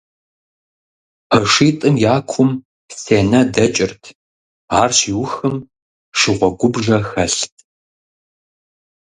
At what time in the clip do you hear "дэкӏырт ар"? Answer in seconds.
3.53-4.89